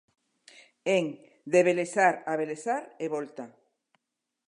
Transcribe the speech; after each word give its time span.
En 0.97 1.05
'De 1.51 1.61
Belesar 1.67 2.13
a 2.31 2.33
Belesar, 2.39 2.83
e 3.03 3.05
volta'. 3.15 3.49